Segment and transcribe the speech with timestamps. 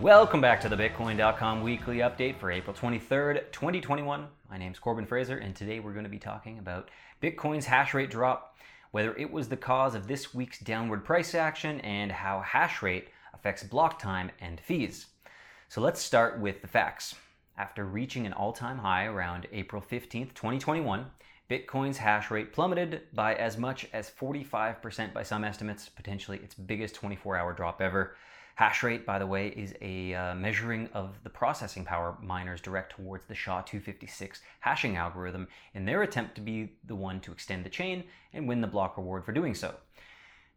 [0.00, 4.26] Welcome back to the Bitcoin.com weekly update for April 23rd, 2021.
[4.50, 6.90] My name is Corbin Fraser, and today we're going to be talking about
[7.22, 8.58] Bitcoin's hash rate drop,
[8.90, 13.08] whether it was the cause of this week's downward price action, and how hash rate
[13.32, 15.06] affects block time and fees.
[15.68, 17.14] So let's start with the facts.
[17.56, 21.06] After reaching an all time high around April 15th, 2021,
[21.48, 26.94] Bitcoin's hash rate plummeted by as much as 45% by some estimates, potentially its biggest
[26.94, 28.16] 24 hour drop ever.
[28.56, 32.92] Hash rate, by the way, is a uh, measuring of the processing power miners direct
[32.92, 37.64] towards the SHA 256 hashing algorithm in their attempt to be the one to extend
[37.64, 39.74] the chain and win the block reward for doing so.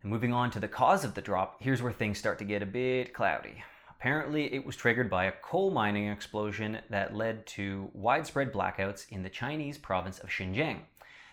[0.03, 2.61] And moving on to the cause of the drop, here's where things start to get
[2.61, 3.63] a bit cloudy.
[3.89, 9.23] Apparently, it was triggered by a coal mining explosion that led to widespread blackouts in
[9.23, 10.81] the Chinese province of Xinjiang.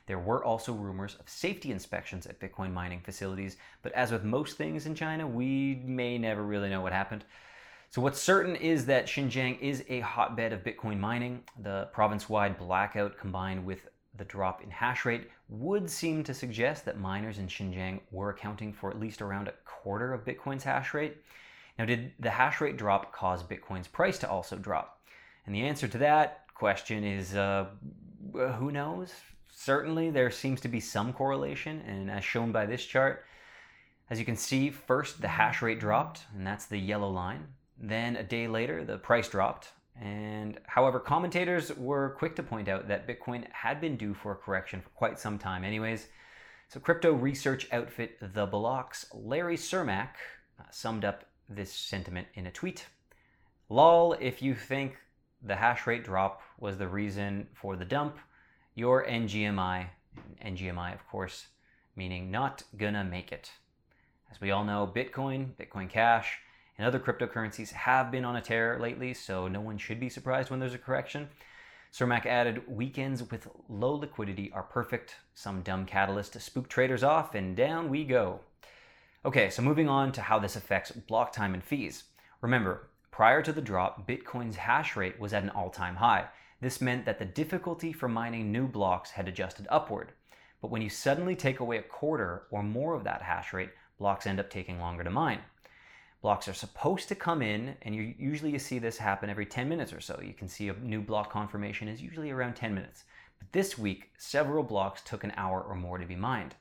[0.06, 4.56] There were also rumors of safety inspections at Bitcoin mining facilities, but as with most
[4.56, 7.24] things in China, we may never really know what happened.
[7.90, 11.44] So, what's certain is that Xinjiang is a hotbed of Bitcoin mining.
[11.62, 16.84] The province wide blackout combined with the drop in hash rate would seem to suggest
[16.84, 20.92] that miners in Xinjiang were accounting for at least around a quarter of Bitcoin's hash
[20.92, 21.16] rate.
[21.78, 25.00] Now, did the hash rate drop cause Bitcoin's price to also drop?
[25.46, 27.66] And the answer to that question is uh,
[28.32, 29.12] who knows?
[29.50, 33.24] Certainly, there seems to be some correlation, and as shown by this chart,
[34.10, 37.46] as you can see, first the hash rate dropped, and that's the yellow line.
[37.78, 39.72] Then a day later, the price dropped.
[40.00, 44.36] And however, commentators were quick to point out that Bitcoin had been due for a
[44.36, 46.08] correction for quite some time, anyways.
[46.68, 50.10] So, crypto research outfit The Block's Larry Cermak
[50.58, 52.86] uh, summed up this sentiment in a tweet.
[53.68, 54.96] Lol, if you think
[55.42, 58.18] the hash rate drop was the reason for the dump,
[58.74, 59.86] your NGMI,
[60.44, 61.46] NGMI of course,
[61.96, 63.52] meaning not gonna make it.
[64.30, 66.40] As we all know, Bitcoin, Bitcoin Cash,
[66.76, 70.50] and other cryptocurrencies have been on a tear lately, so no one should be surprised
[70.50, 71.28] when there's a correction.
[71.92, 75.14] Cermak added, weekends with low liquidity are perfect.
[75.34, 78.40] Some dumb catalyst to spook traders off, and down we go.
[79.24, 82.04] Okay, so moving on to how this affects block time and fees.
[82.40, 86.26] Remember, prior to the drop, Bitcoin's hash rate was at an all time high.
[86.64, 90.12] This meant that the difficulty for mining new blocks had adjusted upward.
[90.62, 94.26] But when you suddenly take away a quarter or more of that hash rate, blocks
[94.26, 95.40] end up taking longer to mine.
[96.22, 99.68] Blocks are supposed to come in, and you, usually you see this happen every 10
[99.68, 100.18] minutes or so.
[100.24, 103.04] You can see a new block confirmation is usually around 10 minutes.
[103.38, 106.54] But this week, several blocks took an hour or more to be mined.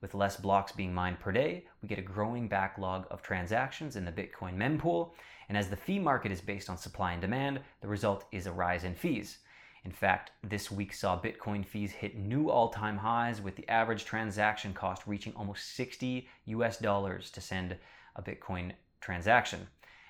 [0.00, 4.06] With less blocks being mined per day, we get a growing backlog of transactions in
[4.06, 5.12] the Bitcoin mempool,
[5.48, 8.52] and as the fee market is based on supply and demand, the result is a
[8.52, 9.38] rise in fees.
[9.84, 14.72] In fact, this week saw Bitcoin fees hit new all-time highs with the average transaction
[14.72, 17.76] cost reaching almost 60 US dollars to send
[18.16, 19.66] a Bitcoin transaction.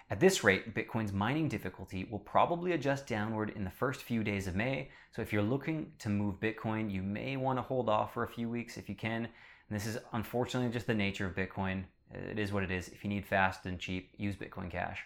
[0.08, 4.48] At this rate, Bitcoin's mining difficulty will probably adjust downward in the first few days
[4.48, 4.90] of May.
[5.12, 8.28] So if you're looking to move Bitcoin, you may want to hold off for a
[8.28, 9.28] few weeks if you can.
[9.70, 11.84] And this is unfortunately just the nature of Bitcoin.
[12.12, 12.88] It is what it is.
[12.88, 15.04] If you need fast and cheap, use Bitcoin Cash.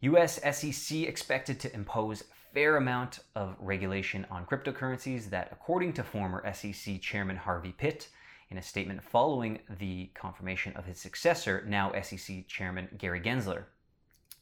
[0.00, 6.42] US SEC expected to impose fair amount of regulation on cryptocurrencies that according to former
[6.52, 8.08] SEC chairman Harvey Pitt
[8.50, 13.64] in a statement following the confirmation of his successor, now SEC chairman Gary Gensler.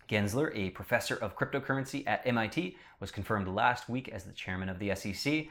[0.09, 4.79] Gensler, a professor of cryptocurrency at MIT, was confirmed last week as the chairman of
[4.79, 5.49] the SEC.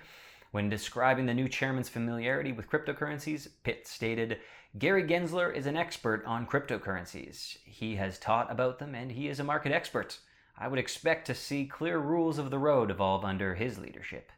[0.54, 4.38] When describing the new chairman's familiarity with cryptocurrencies, Pitt stated,
[4.78, 7.58] Gary Gensler is an expert on cryptocurrencies.
[7.66, 10.20] He has taught about them and he is a market expert.
[10.56, 14.32] I would expect to see clear rules of the road evolve under his leadership.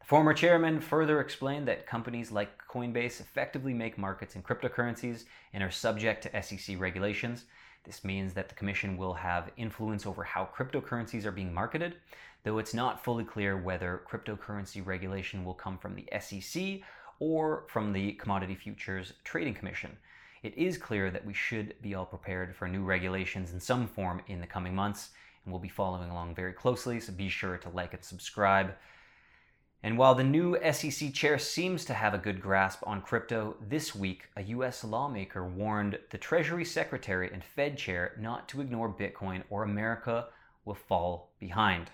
[0.00, 5.62] The former chairman further explained that companies like Coinbase effectively make markets in cryptocurrencies and
[5.62, 7.44] are subject to SEC regulations.
[7.84, 11.96] This means that the Commission will have influence over how cryptocurrencies are being marketed,
[12.44, 16.80] though it's not fully clear whether cryptocurrency regulation will come from the SEC
[17.18, 19.96] or from the Commodity Futures Trading Commission.
[20.42, 24.22] It is clear that we should be all prepared for new regulations in some form
[24.26, 25.10] in the coming months,
[25.44, 28.74] and we'll be following along very closely, so be sure to like and subscribe.
[29.84, 33.94] And while the new SEC chair seems to have a good grasp on crypto, this
[33.94, 39.42] week a US lawmaker warned the Treasury Secretary and Fed chair not to ignore Bitcoin
[39.50, 40.26] or America
[40.64, 41.90] will fall behind.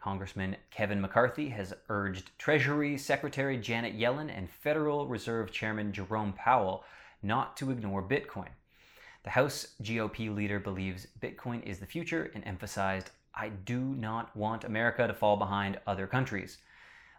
[0.00, 6.84] Congressman Kevin McCarthy has urged Treasury Secretary Janet Yellen and Federal Reserve Chairman Jerome Powell
[7.22, 8.48] not to ignore Bitcoin.
[9.24, 14.64] The House GOP leader believes Bitcoin is the future and emphasized, I do not want
[14.64, 16.58] America to fall behind other countries.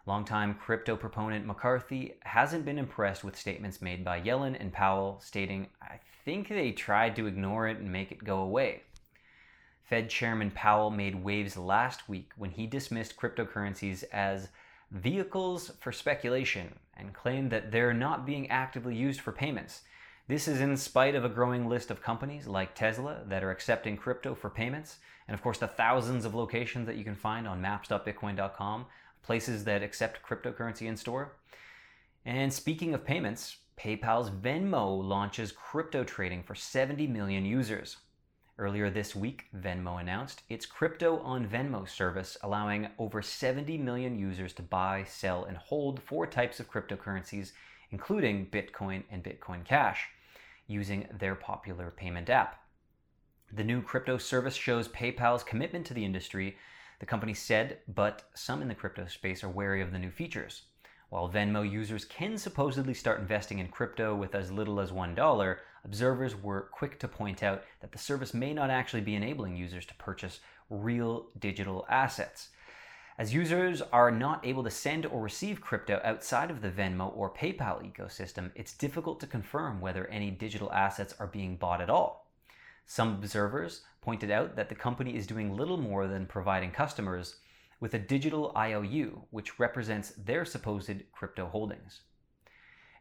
[0.06, 5.68] Longtime crypto proponent McCarthy hasn't been impressed with statements made by Yellen and Powell, stating,
[5.82, 8.82] I think they tried to ignore it and make it go away.
[9.90, 14.46] Fed Chairman Powell made waves last week when he dismissed cryptocurrencies as
[14.92, 19.80] vehicles for speculation and claimed that they're not being actively used for payments.
[20.28, 23.96] This is in spite of a growing list of companies like Tesla that are accepting
[23.96, 27.60] crypto for payments, and of course, the thousands of locations that you can find on
[27.60, 28.86] maps.bitcoin.com,
[29.24, 31.32] places that accept cryptocurrency in store.
[32.24, 37.96] And speaking of payments, PayPal's Venmo launches crypto trading for 70 million users.
[38.60, 44.52] Earlier this week, Venmo announced its Crypto on Venmo service, allowing over 70 million users
[44.52, 47.52] to buy, sell, and hold four types of cryptocurrencies,
[47.90, 50.08] including Bitcoin and Bitcoin Cash,
[50.66, 52.62] using their popular payment app.
[53.50, 56.58] The new crypto service shows PayPal's commitment to the industry,
[56.98, 60.64] the company said, but some in the crypto space are wary of the new features.
[61.10, 66.36] While Venmo users can supposedly start investing in crypto with as little as $1, observers
[66.36, 69.94] were quick to point out that the service may not actually be enabling users to
[69.94, 70.38] purchase
[70.70, 72.50] real digital assets.
[73.18, 77.28] As users are not able to send or receive crypto outside of the Venmo or
[77.28, 82.30] PayPal ecosystem, it's difficult to confirm whether any digital assets are being bought at all.
[82.86, 87.36] Some observers pointed out that the company is doing little more than providing customers
[87.80, 92.00] with a digital IOU, which represents their supposed crypto holdings.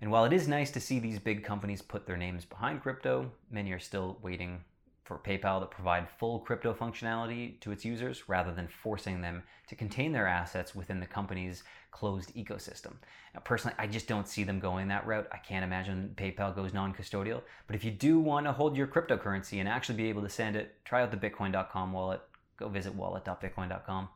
[0.02, 3.32] And while it is nice to see these big companies put their names behind crypto,
[3.52, 4.64] many are still waiting
[5.04, 9.76] for PayPal to provide full crypto functionality to its users rather than forcing them to
[9.76, 12.94] contain their assets within the company's closed ecosystem.
[13.34, 15.28] Now, personally, I just don't see them going that route.
[15.32, 17.42] I can't imagine PayPal goes non custodial.
[17.66, 20.56] But if you do want to hold your cryptocurrency and actually be able to send
[20.56, 22.22] it, try out the Bitcoin.com wallet.
[22.58, 24.10] Go visit wallet.bitcoin.com.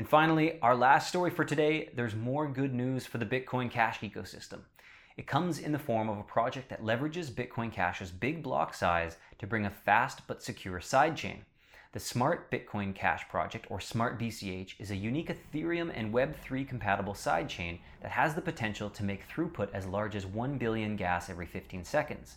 [0.00, 4.00] And finally, our last story for today there's more good news for the Bitcoin Cash
[4.00, 4.60] ecosystem.
[5.18, 9.18] It comes in the form of a project that leverages Bitcoin Cash's big block size
[9.38, 11.40] to bring a fast but secure sidechain.
[11.92, 17.12] The Smart Bitcoin Cash project, or Smart BCH, is a unique Ethereum and Web3 compatible
[17.12, 21.44] sidechain that has the potential to make throughput as large as 1 billion gas every
[21.44, 22.36] 15 seconds.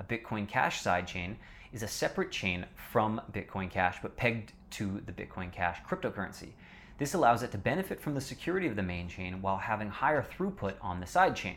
[0.00, 1.36] A Bitcoin Cash sidechain
[1.72, 6.48] is a separate chain from Bitcoin Cash but pegged to the Bitcoin Cash cryptocurrency.
[6.98, 10.22] This allows it to benefit from the security of the main chain while having higher
[10.22, 11.56] throughput on the side chain.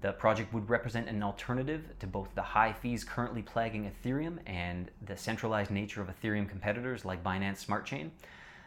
[0.00, 4.90] The project would represent an alternative to both the high fees currently plaguing Ethereum and
[5.04, 8.10] the centralized nature of Ethereum competitors like Binance Smart Chain.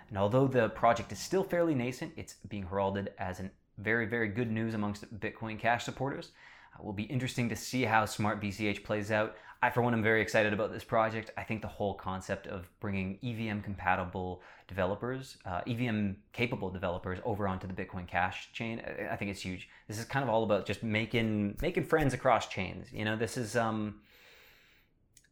[0.10, 4.30] And although the project is still fairly nascent, it's being heralded as an very, very
[4.30, 6.31] good news amongst Bitcoin Cash supporters.
[6.77, 9.36] It will be interesting to see how Smart BCH plays out.
[9.62, 11.31] I, for one, am very excited about this project.
[11.38, 17.48] I think the whole concept of bringing EVM compatible developers, uh, EVM capable developers over
[17.48, 19.69] onto the Bitcoin Cash chain, I think it's huge.
[19.88, 22.92] This is kind of all about just making making friends across chains.
[22.92, 24.01] You know, this is um,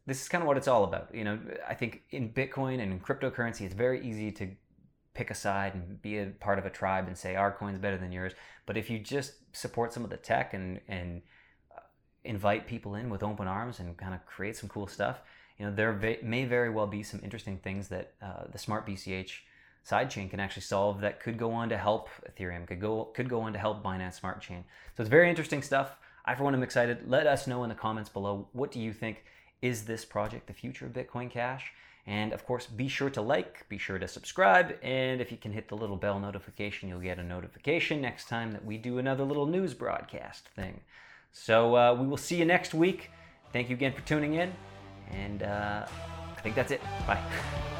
[0.06, 1.14] this is kind of what it's all about.
[1.14, 1.38] You know,
[1.68, 4.48] I think in Bitcoin and in cryptocurrency, it's very easy to
[5.14, 7.96] pick a side and be a part of a tribe and say our coin's better
[7.96, 8.32] than yours.
[8.66, 11.22] But if you just support some of the tech and and
[12.24, 15.20] invite people in with open arms and kind of create some cool stuff.
[15.58, 19.40] You know, there may very well be some interesting things that uh, the Smart BCH
[19.88, 23.42] sidechain can actually solve that could go on to help Ethereum, could go could go
[23.42, 24.64] on to help Binance Smart Chain.
[24.96, 25.96] So it's very interesting stuff.
[26.24, 27.06] I for one am excited.
[27.06, 29.24] Let us know in the comments below what do you think
[29.60, 31.72] is this project the future of Bitcoin Cash?
[32.06, 35.52] And of course, be sure to like, be sure to subscribe, and if you can
[35.52, 39.24] hit the little bell notification, you'll get a notification next time that we do another
[39.24, 40.80] little news broadcast thing.
[41.32, 43.10] So uh, we will see you next week.
[43.52, 44.52] Thank you again for tuning in.
[45.10, 45.86] And uh,
[46.36, 46.82] I think that's it.
[47.06, 47.22] Bye.